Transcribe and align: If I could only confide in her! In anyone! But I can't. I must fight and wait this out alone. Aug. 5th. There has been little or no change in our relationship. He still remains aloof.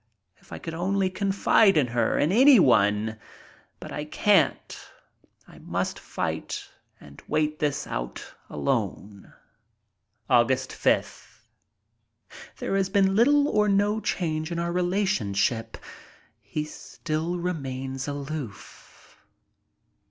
If 0.39 0.51
I 0.51 0.57
could 0.57 0.73
only 0.73 1.11
confide 1.11 1.77
in 1.77 1.85
her! 1.85 2.17
In 2.17 2.31
anyone! 2.31 3.19
But 3.79 3.91
I 3.91 4.05
can't. 4.05 4.75
I 5.47 5.59
must 5.59 5.99
fight 5.99 6.67
and 6.99 7.21
wait 7.27 7.59
this 7.59 7.85
out 7.85 8.33
alone. 8.49 9.31
Aug. 10.27 10.49
5th. 10.49 11.41
There 12.57 12.75
has 12.77 12.89
been 12.89 13.15
little 13.15 13.47
or 13.47 13.69
no 13.69 13.99
change 13.99 14.51
in 14.51 14.57
our 14.57 14.71
relationship. 14.71 15.77
He 16.41 16.63
still 16.63 17.37
remains 17.37 18.07
aloof. 18.07 19.23